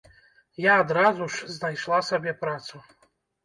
[0.65, 2.85] Я адразу ж знайшла сабе працу.